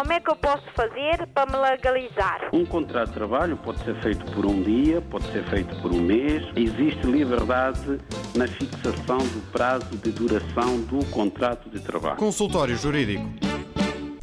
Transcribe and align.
Como 0.00 0.14
é 0.14 0.18
que 0.18 0.30
eu 0.30 0.36
posso 0.36 0.64
fazer 0.74 1.26
para 1.34 1.44
me 1.44 1.58
legalizar? 1.58 2.48
Um 2.54 2.64
contrato 2.64 3.08
de 3.08 3.14
trabalho 3.16 3.58
pode 3.58 3.84
ser 3.84 3.94
feito 4.00 4.24
por 4.32 4.46
um 4.46 4.62
dia, 4.62 5.02
pode 5.02 5.30
ser 5.30 5.44
feito 5.50 5.78
por 5.82 5.92
um 5.92 6.00
mês. 6.00 6.42
Existe 6.56 7.06
liberdade 7.06 7.98
na 8.34 8.48
fixação 8.48 9.18
do 9.18 9.52
prazo 9.52 9.94
de 9.98 10.10
duração 10.10 10.80
do 10.84 11.04
contrato 11.10 11.68
de 11.68 11.80
trabalho. 11.80 12.16
Consultório 12.16 12.74
Jurídico. 12.78 13.26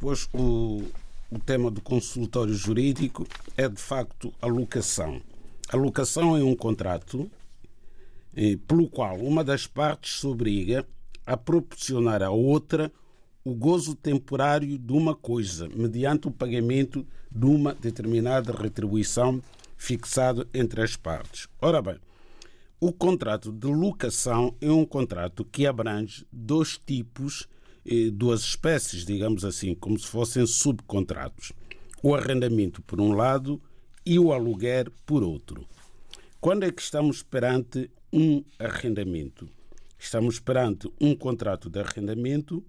Pois 0.02 0.28
o, 0.34 0.82
o 1.30 1.38
tema 1.38 1.70
do 1.70 1.80
consultório 1.80 2.56
jurídico 2.56 3.28
é 3.56 3.70
de 3.70 3.80
facto 3.80 4.34
a 4.42 4.48
locação. 4.48 5.22
A 5.72 5.78
locação 5.78 6.36
é 6.36 6.44
um 6.44 6.56
contrato 6.56 7.30
eh, 8.36 8.58
pelo 8.68 8.90
qual 8.90 9.16
uma 9.18 9.44
das 9.44 9.68
partes 9.68 10.22
se 10.22 10.26
obriga 10.26 10.84
a 11.24 11.38
proporcionar 11.38 12.24
à 12.24 12.32
outra 12.32 12.92
o 13.48 13.56
gozo 13.56 13.96
temporário 13.96 14.78
de 14.78 14.92
uma 14.92 15.16
coisa, 15.16 15.70
mediante 15.70 16.28
o 16.28 16.32
pagamento 16.32 17.08
de 17.32 17.46
uma 17.46 17.74
determinada 17.74 18.52
retribuição 18.52 19.42
fixada 19.78 20.46
entre 20.54 20.82
as 20.82 20.98
partes. 20.98 21.48
Ora 21.62 21.82
bem, 21.82 21.96
o 22.78 22.92
contrato 22.92 23.50
de 23.50 23.68
locação 23.68 24.54
é 24.60 24.70
um 24.70 24.86
contrato 24.86 25.46
que 25.46 25.66
abrange 25.66 26.28
dois 26.30 26.78
tipos, 26.78 27.48
eh, 27.86 28.10
duas 28.12 28.42
espécies, 28.42 29.06
digamos 29.06 29.46
assim, 29.46 29.74
como 29.74 29.98
se 29.98 30.08
fossem 30.08 30.46
subcontratos. 30.46 31.54
O 32.04 32.14
arrendamento 32.14 32.82
por 32.82 33.00
um 33.00 33.14
lado 33.14 33.62
e 34.06 34.20
o 34.20 34.34
aluguer 34.34 34.92
por 35.06 35.24
outro. 35.24 35.66
Quando 36.42 36.64
é 36.64 36.72
que 36.72 36.82
estamos 36.82 37.24
perante 37.24 37.90
um 38.12 38.44
arrendamento? 38.60 39.48
Estamos 39.98 40.38
perante 40.38 40.92
um 41.00 41.16
contrato 41.16 41.70
de 41.70 41.80
arrendamento 41.80 42.62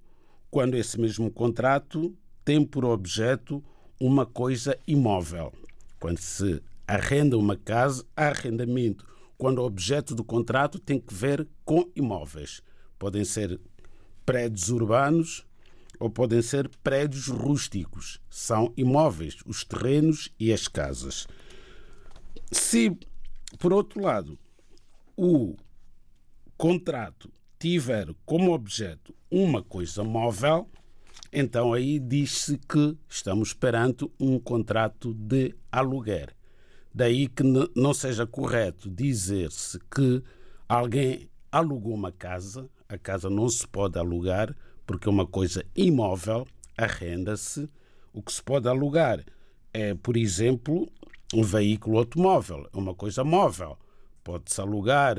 quando 0.51 0.75
esse 0.75 0.99
mesmo 0.99 1.31
contrato 1.31 2.17
tem 2.45 2.65
por 2.65 2.85
objeto 2.85 3.63
uma 4.01 4.25
coisa 4.25 4.79
imóvel. 4.87 5.53
Quando 6.01 6.19
se 6.19 6.63
arrenda 6.87 7.37
uma 7.37 7.57
casa, 7.57 8.05
há 8.17 8.29
arrendamento. 8.29 9.05
Quando 9.37 9.59
o 9.59 9.65
objeto 9.65 10.15
do 10.15 10.25
contrato 10.25 10.79
tem 10.79 10.99
que 10.99 11.13
ver 11.13 11.47
com 11.65 11.91
imóveis. 11.95 12.63
Podem 12.99 13.25
ser 13.25 13.61
prédios 14.25 14.69
urbanos 14.69 15.45
ou 15.99 16.09
podem 16.09 16.41
ser 16.41 16.69
prédios 16.83 17.29
rústicos. 17.29 18.21
São 18.31 18.73
imóveis, 18.77 19.37
os 19.45 19.65
terrenos 19.65 20.31
e 20.39 20.53
as 20.53 20.67
casas. 20.67 21.27
Se, 22.51 22.97
por 23.59 23.73
outro 23.73 24.01
lado, 24.01 24.39
o 25.17 25.57
contrato 26.57 27.31
tiver 27.59 28.15
como 28.25 28.53
objeto 28.53 29.15
uma 29.31 29.63
coisa 29.63 30.05
móvel, 30.05 30.69
então 31.33 31.73
aí 31.73 31.99
diz-se 31.99 32.57
que 32.59 32.97
estamos 33.09 33.53
perante 33.53 34.11
um 34.19 34.39
contrato 34.39 35.13
de 35.13 35.55
aluguer. 35.71 36.35
Daí 36.95 37.29
que 37.29 37.43
não 37.75 37.93
seja 37.93 38.27
correto 38.27 38.91
dizer-se 38.91 39.79
que 39.95 40.23
alguém 40.69 41.29
alugou 41.53 41.95
uma 41.95 42.13
casa, 42.13 42.69
a 42.89 42.97
casa 42.97 43.29
não 43.29 43.49
se 43.49 43.67
pode 43.67 43.99
alugar, 43.99 44.55
porque 44.87 45.09
é 45.09 45.11
uma 45.11 45.27
coisa 45.27 45.65
imóvel, 45.77 46.47
arrenda-se. 46.77 47.69
O 48.13 48.23
que 48.23 48.33
se 48.33 48.43
pode 48.43 48.69
alugar 48.69 49.23
é, 49.73 49.95
por 49.95 50.17
exemplo, 50.17 50.89
um 51.35 51.43
veículo 51.43 51.99
automóvel, 51.99 52.69
é 52.73 52.77
uma 52.77 52.95
coisa 52.95 53.23
móvel. 53.23 53.79
Pode-se 54.25 54.61
alugar, 54.61 55.17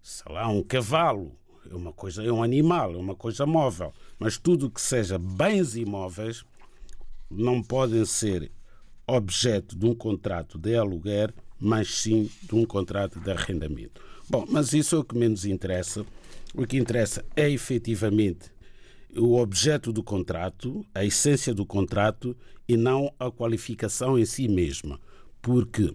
sei 0.00 0.32
lá, 0.32 0.48
um 0.48 0.62
cavalo, 0.62 1.36
é 1.70 1.74
uma 1.74 1.92
coisa, 1.92 2.24
é 2.24 2.32
um 2.32 2.42
animal, 2.42 2.92
é 2.94 2.96
uma 2.96 3.14
coisa 3.14 3.46
móvel. 3.46 3.92
Mas 4.18 4.36
tudo 4.36 4.70
que 4.70 4.80
seja 4.80 5.18
bens 5.18 5.76
imóveis 5.76 6.44
não 7.30 7.62
podem 7.62 8.04
ser 8.04 8.50
objeto 9.06 9.76
de 9.76 9.86
um 9.86 9.94
contrato 9.94 10.58
de 10.58 10.74
aluguer, 10.74 11.32
mas 11.58 11.94
sim 11.94 12.28
de 12.42 12.54
um 12.54 12.64
contrato 12.64 13.20
de 13.20 13.30
arrendamento. 13.30 14.02
Bom, 14.28 14.44
mas 14.48 14.72
isso 14.72 14.96
é 14.96 14.98
o 14.98 15.04
que 15.04 15.16
menos 15.16 15.44
interessa. 15.44 16.04
O 16.54 16.66
que 16.66 16.76
interessa 16.76 17.24
é 17.36 17.48
efetivamente 17.48 18.50
o 19.16 19.38
objeto 19.38 19.92
do 19.92 20.02
contrato, 20.02 20.84
a 20.94 21.04
essência 21.04 21.54
do 21.54 21.64
contrato 21.64 22.36
e 22.68 22.76
não 22.76 23.12
a 23.18 23.30
qualificação 23.30 24.18
em 24.18 24.24
si 24.24 24.48
mesma. 24.48 25.00
Porque, 25.42 25.94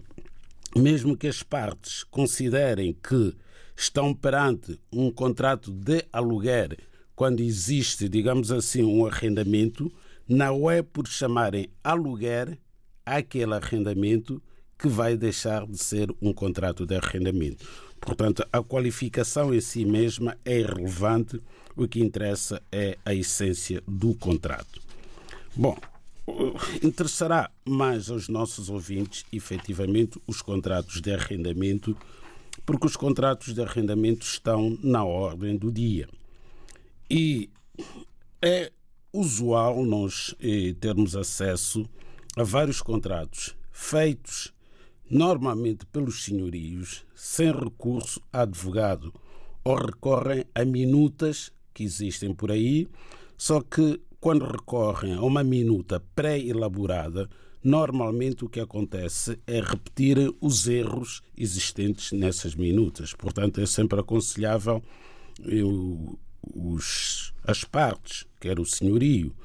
mesmo 0.76 1.16
que 1.16 1.28
as 1.28 1.44
partes 1.44 2.04
considerem 2.06 2.94
que 2.94 3.36
estão 3.76 4.14
perante 4.14 4.80
um 4.92 5.12
contrato 5.12 5.72
de 5.72 6.06
aluguer 6.12 6.78
quando 7.16 7.42
existe, 7.42 8.10
digamos 8.10 8.52
assim, 8.52 8.84
um 8.84 9.06
arrendamento, 9.06 9.92
não 10.28 10.70
é 10.70 10.82
por 10.82 11.08
chamarem 11.08 11.70
aluguer 11.84 12.58
aquele 13.06 13.54
arrendamento 13.54 14.42
que 14.78 14.88
vai 14.88 15.16
deixar 15.16 15.66
de 15.66 15.78
ser 15.78 16.14
um 16.22 16.34
contrato 16.34 16.86
de 16.86 16.96
arrendamento. 16.96 17.66
Portanto, 18.02 18.46
a 18.52 18.62
qualificação 18.62 19.54
em 19.54 19.62
si 19.62 19.86
mesma 19.86 20.38
é 20.44 20.60
irrelevante, 20.60 21.42
o 21.76 21.88
que 21.88 22.02
interessa 22.02 22.62
é 22.72 22.98
a 23.06 23.14
essência 23.14 23.82
do 23.88 24.14
contrato. 24.16 24.82
Bom, 25.56 25.78
interessará 26.84 27.50
mais 27.64 28.10
aos 28.10 28.28
nossos 28.28 28.70
ouvintes, 28.70 29.26
efetivamente, 29.32 30.20
os 30.28 30.42
contratos 30.42 31.02
de 31.02 31.14
arrendamento 31.14 31.96
porque 32.66 32.88
os 32.88 32.96
contratos 32.96 33.54
de 33.54 33.62
arrendamento 33.62 34.26
estão 34.26 34.78
na 34.82 35.04
ordem 35.04 35.56
do 35.58 35.72
dia. 35.72 36.08
E 37.10 37.50
é 38.42 38.72
usual 39.14 39.86
nós 39.86 40.36
eh, 40.40 40.74
termos 40.80 41.16
acesso 41.16 41.88
a 42.36 42.44
vários 42.44 42.82
contratos 42.82 43.56
feitos 43.72 44.54
normalmente 45.10 45.86
pelos 45.86 46.24
senhorios 46.24 47.06
sem 47.14 47.52
recurso 47.52 48.22
a 48.34 48.42
advogado 48.42 49.14
ou 49.64 49.76
recorrem 49.76 50.46
a 50.54 50.66
minutas 50.66 51.52
que 51.74 51.84
existem 51.84 52.34
por 52.34 52.52
aí, 52.52 52.88
só 53.38 53.62
que 53.62 54.02
quando 54.20 54.46
recorrem 54.46 55.14
a 55.14 55.22
uma 55.22 55.44
minuta 55.44 56.02
pré-elaborada, 56.16 57.30
normalmente 57.66 58.46
o 58.46 58.50
que 58.50 58.60
acontece 58.60 59.40
é 59.48 59.60
repetir 59.60 60.18
os 60.40 60.68
erros 60.68 61.24
existentes 61.36 62.12
nessas 62.12 62.54
minutas. 62.54 63.12
Portanto, 63.12 63.60
é 63.60 63.66
sempre 63.66 64.00
aconselhável 64.00 64.84
eu, 65.44 66.18
os, 66.54 67.34
as 67.44 67.64
partes, 67.64 68.28
quer 68.40 68.60
o 68.60 68.66
senhorio, 68.66 69.36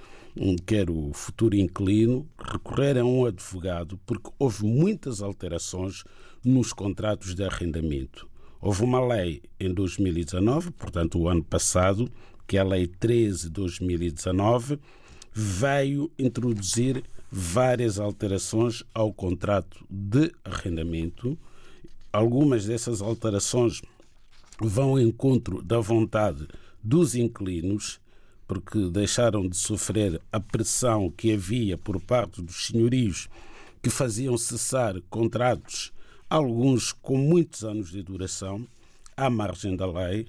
quer 0.66 0.90
o 0.90 1.12
futuro 1.14 1.56
inquilino, 1.56 2.28
recorrerem 2.38 3.00
a 3.00 3.06
um 3.06 3.24
advogado, 3.24 3.98
porque 4.04 4.30
houve 4.38 4.64
muitas 4.64 5.22
alterações 5.22 6.04
nos 6.44 6.74
contratos 6.74 7.34
de 7.34 7.42
arrendamento. 7.42 8.28
Houve 8.60 8.84
uma 8.84 9.02
lei 9.02 9.42
em 9.58 9.72
2019, 9.72 10.72
portanto, 10.72 11.18
o 11.18 11.26
ano 11.26 11.42
passado, 11.42 12.06
que 12.46 12.58
é 12.58 12.60
a 12.60 12.64
Lei 12.64 12.86
13 12.86 13.44
de 13.44 13.50
2019, 13.50 14.78
veio 15.32 16.10
introduzir 16.18 17.02
várias 17.30 17.98
alterações 17.98 18.82
ao 18.92 19.12
contrato 19.12 19.84
de 19.88 20.32
arrendamento. 20.44 21.38
Algumas 22.12 22.64
dessas 22.66 23.00
alterações 23.00 23.80
vão 24.60 24.90
ao 24.90 25.00
encontro 25.00 25.62
da 25.62 25.78
vontade 25.78 26.48
dos 26.82 27.14
inquilinos, 27.14 28.00
porque 28.48 28.90
deixaram 28.90 29.48
de 29.48 29.56
sofrer 29.56 30.20
a 30.32 30.40
pressão 30.40 31.10
que 31.10 31.32
havia 31.32 31.78
por 31.78 32.00
parte 32.00 32.42
dos 32.42 32.66
senhorios 32.66 33.28
que 33.80 33.88
faziam 33.88 34.36
cessar 34.36 35.00
contratos, 35.08 35.92
alguns 36.28 36.92
com 36.92 37.16
muitos 37.16 37.64
anos 37.64 37.90
de 37.90 38.02
duração, 38.02 38.66
à 39.16 39.30
margem 39.30 39.76
da 39.76 39.86
lei, 39.86 40.26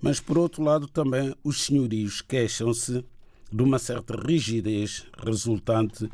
mas 0.00 0.20
por 0.20 0.38
outro 0.38 0.62
lado 0.62 0.86
também 0.86 1.34
os 1.42 1.64
senhorios 1.64 2.20
queixam-se 2.20 3.04
de 3.50 3.62
uma 3.62 3.78
certa 3.78 4.14
rigidez 4.14 5.04
resultante 5.18 6.08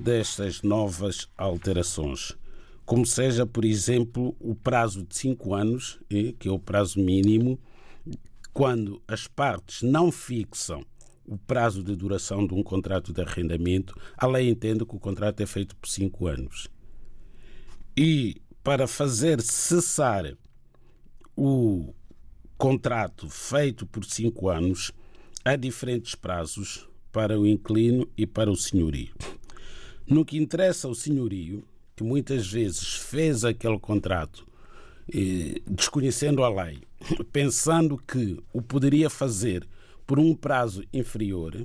destas 0.00 0.62
novas 0.62 1.28
alterações. 1.36 2.36
Como 2.84 3.06
seja, 3.06 3.46
por 3.46 3.64
exemplo, 3.64 4.34
o 4.40 4.54
prazo 4.54 5.04
de 5.04 5.16
cinco 5.16 5.54
anos, 5.54 6.00
que 6.08 6.48
é 6.48 6.50
o 6.50 6.58
prazo 6.58 6.98
mínimo, 6.98 7.58
quando 8.52 9.00
as 9.06 9.28
partes 9.28 9.82
não 9.82 10.10
fixam 10.10 10.84
o 11.24 11.38
prazo 11.38 11.84
de 11.84 11.94
duração 11.94 12.44
de 12.44 12.54
um 12.54 12.62
contrato 12.62 13.12
de 13.12 13.22
arrendamento, 13.22 13.94
a 14.16 14.26
lei 14.26 14.48
entende 14.48 14.84
que 14.84 14.96
o 14.96 14.98
contrato 14.98 15.40
é 15.40 15.46
feito 15.46 15.76
por 15.76 15.88
cinco 15.88 16.26
anos. 16.26 16.66
E 17.96 18.42
para 18.64 18.88
fazer 18.88 19.40
cessar 19.40 20.36
o 21.36 21.94
contrato 22.58 23.28
feito 23.30 23.86
por 23.86 24.04
cinco 24.04 24.48
anos, 24.48 24.90
há 25.44 25.54
diferentes 25.54 26.14
prazos 26.16 26.88
para 27.12 27.38
o 27.38 27.46
inquilino 27.46 28.08
e 28.16 28.26
para 28.26 28.50
o 28.50 28.56
senhorio. 28.56 29.14
No 30.10 30.24
que 30.24 30.36
interessa 30.36 30.88
ao 30.88 30.94
senhorio, 30.94 31.62
que 31.94 32.02
muitas 32.02 32.50
vezes 32.50 32.94
fez 32.94 33.44
aquele 33.44 33.78
contrato 33.78 34.44
eh, 35.14 35.62
desconhecendo 35.64 36.42
a 36.42 36.48
lei, 36.48 36.80
pensando 37.30 37.96
que 37.96 38.42
o 38.52 38.60
poderia 38.60 39.08
fazer 39.08 39.68
por 40.04 40.18
um 40.18 40.34
prazo 40.34 40.82
inferior, 40.92 41.64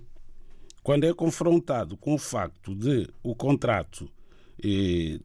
quando 0.84 1.06
é 1.06 1.14
confrontado 1.14 1.98
com 1.98 2.14
o 2.14 2.20
facto 2.20 2.76
de 2.76 3.10
o 3.24 3.34
contrato 3.34 4.08
eh, 4.64 5.20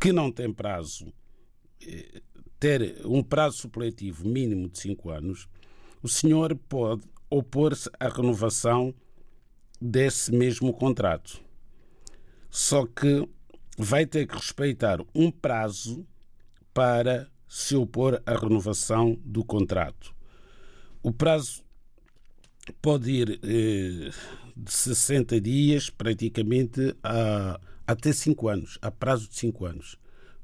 que 0.00 0.12
não 0.12 0.32
tem 0.32 0.52
prazo 0.52 1.12
eh, 1.80 2.22
ter 2.58 3.06
um 3.06 3.22
prazo 3.22 3.58
supletivo 3.58 4.26
mínimo 4.26 4.68
de 4.68 4.80
cinco 4.80 5.10
anos, 5.10 5.48
o 6.02 6.08
senhor 6.08 6.56
pode 6.68 7.04
opor-se 7.30 7.88
à 8.00 8.08
renovação 8.08 8.92
desse 9.80 10.32
mesmo 10.32 10.72
contrato. 10.72 11.40
Só 12.50 12.86
que 12.86 13.28
vai 13.78 14.04
ter 14.04 14.26
que 14.26 14.34
respeitar 14.34 15.00
um 15.14 15.30
prazo 15.30 16.06
para 16.74 17.30
se 17.48 17.74
opor 17.74 18.22
à 18.26 18.36
renovação 18.36 19.18
do 19.24 19.44
contrato. 19.44 20.14
O 21.02 21.12
prazo 21.12 21.62
pode 22.82 23.10
ir 23.10 23.40
eh, 23.42 24.10
de 24.56 24.72
60 24.72 25.40
dias 25.40 25.90
praticamente 25.90 26.94
a, 27.02 27.58
até 27.86 28.12
5 28.12 28.48
anos, 28.48 28.78
a 28.82 28.90
prazo 28.90 29.28
de 29.28 29.36
5 29.36 29.66
anos. 29.66 29.96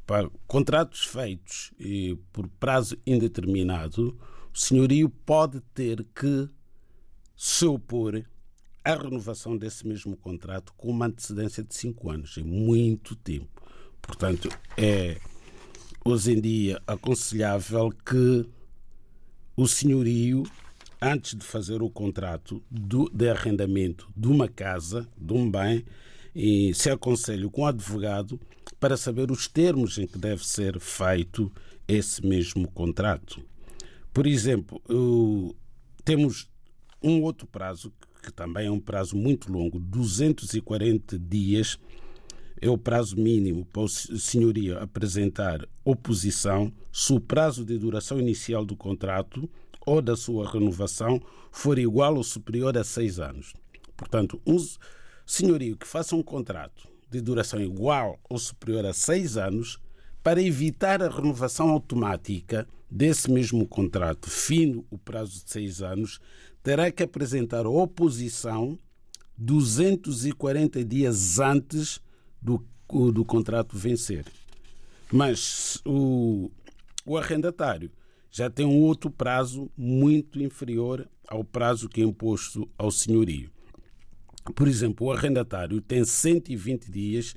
Para 0.07 0.31
contratos 0.47 1.05
feitos 1.05 1.73
eh, 1.81 2.17
por 2.33 2.49
prazo 2.49 2.97
indeterminado, 3.07 4.19
o 4.53 4.59
senhorio 4.59 5.09
pode 5.09 5.61
ter 5.75 6.05
que 6.15 6.49
se 7.37 7.67
opor 7.67 8.25
à 8.87 8.95
renovação 8.95 9.57
desse 9.57 9.85
mesmo 9.85 10.17
contrato 10.17 10.73
com 10.77 10.91
uma 10.91 11.07
antecedência 11.07 11.65
de 11.65 11.75
5 11.75 12.09
anos. 12.09 12.39
É 12.39 12.43
muito 12.43 13.17
tempo. 13.17 13.61
Portanto, 14.01 14.49
é 14.77 15.19
hoje 16.05 16.33
em 16.35 16.41
dia 16.41 16.81
aconselhável 16.87 17.91
que 17.91 18.49
o 19.57 19.67
senhorio, 19.67 20.45
antes 21.03 21.35
de 21.35 21.45
fazer 21.45 21.83
o 21.83 21.91
contrato 21.91 22.63
do, 22.71 23.11
de 23.11 23.29
arrendamento 23.29 24.09
de 24.17 24.29
uma 24.29 24.47
casa, 24.47 25.09
de 25.19 25.33
um 25.33 25.51
bem, 25.51 25.85
e 26.33 26.73
se 26.73 26.89
aconselhe 26.89 27.51
com 27.51 27.63
o 27.63 27.67
advogado 27.67 28.39
para 28.79 28.97
saber 28.97 29.33
os 29.33 29.49
termos 29.49 29.99
em 29.99 30.07
que 30.07 30.19
deve 30.19 30.47
ser 30.47 30.79
feito 30.79 31.51
esse 31.89 32.25
mesmo 32.25 32.71
contrato. 32.71 33.43
Por 34.13 34.29
exemplo, 34.29 34.81
temos 36.05 36.49
um 37.03 37.23
outro 37.23 37.49
prazo, 37.49 37.93
que 38.27 38.33
também 38.33 38.67
é 38.67 38.71
um 38.71 38.81
prazo 38.81 39.17
muito 39.17 39.53
longo, 39.53 39.79
240 39.79 41.17
dias, 41.17 41.79
é 42.61 42.69
o 42.69 42.77
prazo 42.77 43.17
mínimo 43.17 43.65
para 43.67 43.83
o 43.83 43.89
senhorio 43.89 44.79
apresentar 44.81 45.65
oposição 45.85 46.73
se 46.93 47.13
o 47.13 47.21
prazo 47.21 47.65
de 47.65 47.79
duração 47.79 48.19
inicial 48.19 48.65
do 48.65 48.75
contrato 48.75 49.49
ou 49.87 50.03
da 50.03 50.17
sua 50.17 50.51
renovação 50.51 51.23
for 51.53 51.79
igual 51.79 52.17
ou 52.17 52.25
superior 52.25 52.77
a 52.77 52.83
seis 52.83 53.21
anos. 53.21 53.53
Portanto, 53.97 54.41
um 54.45 54.57
senhorio 55.25 55.77
que 55.77 55.87
faça 55.87 56.17
um 56.17 56.23
contrato 56.23 56.89
de 57.09 57.21
duração 57.21 57.61
igual 57.61 58.19
ou 58.29 58.39
superior 58.39 58.85
a 58.87 58.93
seis 58.93 59.37
anos, 59.37 59.79
para 60.21 60.43
evitar 60.43 61.01
a 61.01 61.09
renovação 61.09 61.71
automática 61.71 62.67
desse 62.91 63.31
mesmo 63.31 63.65
contrato, 63.69 64.29
fino 64.29 64.85
o 64.91 64.99
prazo 64.99 65.45
de 65.45 65.49
seis 65.49 65.81
anos, 65.81 66.19
terá 66.67 66.91
que 66.91 67.05
apresentar 67.05 67.65
oposição 67.65 68.77
240 69.39 70.85
dias 70.85 71.39
antes 71.39 72.01
do, 72.43 72.61
do 73.13 73.25
contrato 73.25 73.79
vencer. 73.79 74.25
Mas 75.13 75.81
o, 75.87 76.51
o 77.05 77.17
arrendatário 77.17 77.89
já 78.33 78.51
tem 78.51 78.67
um 78.67 78.81
outro 78.81 79.09
prazo 79.09 79.71
muito 79.77 80.43
inferior 80.43 81.09
ao 81.29 81.45
prazo 81.45 81.89
que 81.89 82.01
é 82.01 82.05
imposto 82.05 82.69
ao 82.77 82.91
senhorio. 82.91 83.49
Por 84.53 84.67
exemplo, 84.67 85.07
o 85.07 85.13
arrendatário 85.13 85.81
tem 85.81 86.05
120 86.05 86.91
dias 86.91 87.37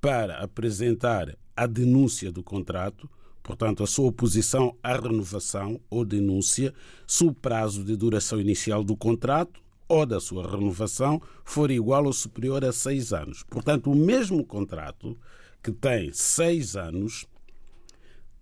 para 0.00 0.44
apresentar 0.44 1.36
a 1.56 1.66
denúncia 1.66 2.30
do 2.30 2.44
contrato, 2.44 3.10
portanto, 3.42 3.82
a 3.82 3.86
sua 3.86 4.06
oposição 4.06 4.76
à 4.82 4.94
renovação 4.94 5.80
ou 5.88 6.04
denúncia, 6.04 6.74
se 7.06 7.24
o 7.24 7.32
prazo 7.32 7.84
de 7.84 7.96
duração 7.96 8.40
inicial 8.40 8.84
do 8.84 8.96
contrato 8.96 9.60
ou 9.88 10.06
da 10.06 10.20
sua 10.20 10.48
renovação 10.48 11.20
for 11.44 11.70
igual 11.70 12.06
ou 12.06 12.12
superior 12.12 12.64
a 12.64 12.72
seis 12.72 13.12
anos. 13.12 13.42
Portanto, 13.42 13.90
o 13.90 13.94
mesmo 13.94 14.44
contrato, 14.46 15.18
que 15.62 15.72
tem 15.72 16.12
seis 16.12 16.76
anos, 16.76 17.26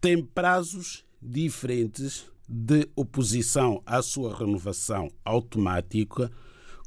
tem 0.01 0.23
prazos 0.23 1.05
diferentes 1.21 2.27
de 2.49 2.89
oposição 2.95 3.83
à 3.85 4.01
sua 4.03 4.37
renovação 4.37 5.11
automática, 5.25 6.31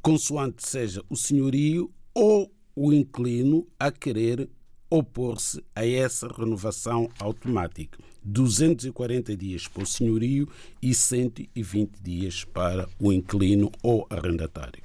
consoante 0.01 0.65
seja 0.65 1.03
o 1.09 1.15
senhorio 1.15 1.91
ou 2.13 2.51
o 2.75 2.93
inquilino 2.93 3.67
a 3.79 3.91
querer 3.91 4.49
opor-se 4.91 5.63
a 5.73 5.87
essa 5.87 6.27
renovação 6.27 7.09
automática. 7.17 7.97
240 8.23 9.35
dias 9.35 9.67
para 9.67 9.81
o 9.81 9.85
senhorio 9.85 10.47
e 10.79 10.93
120 10.93 11.89
dias 12.03 12.43
para 12.43 12.87
o 12.99 13.11
inquilino 13.11 13.71
ou 13.81 14.05
arrendatário. 14.09 14.81